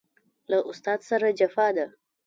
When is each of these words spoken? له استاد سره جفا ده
له 0.49 0.57
استاد 0.69 0.99
سره 1.09 1.27
جفا 1.39 1.67
ده 1.75 1.85